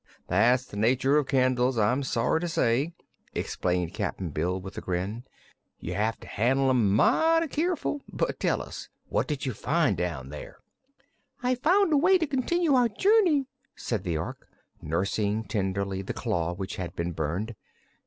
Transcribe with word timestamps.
"That's 0.29 0.65
the 0.65 0.77
nature 0.77 1.17
of 1.19 1.27
candles, 1.27 1.77
I'm 1.77 2.01
sorry 2.01 2.39
to 2.39 2.47
say," 2.47 2.95
explained 3.35 3.93
Cap'n 3.93 4.29
Bill, 4.31 4.59
with 4.59 4.75
a 4.75 4.81
grin. 4.81 5.25
"You 5.79 5.93
have 5.93 6.19
to 6.21 6.27
handle 6.27 6.71
'em 6.71 6.91
mighty 6.95 7.45
keerful. 7.47 8.01
But 8.11 8.39
tell 8.39 8.63
us, 8.63 8.89
what 9.09 9.27
did 9.27 9.45
you 9.45 9.53
find 9.53 9.95
down 9.95 10.29
there?" 10.29 10.57
"I 11.43 11.53
found 11.53 11.93
a 11.93 11.97
way 11.97 12.17
to 12.17 12.25
continue 12.25 12.73
our 12.73 12.89
journey," 12.89 13.45
said 13.75 14.01
the 14.03 14.17
Ork, 14.17 14.47
nursing 14.81 15.43
tenderly 15.43 16.01
the 16.01 16.13
claw 16.13 16.53
which 16.55 16.77
had 16.77 16.95
been 16.95 17.11
burned. 17.11 17.55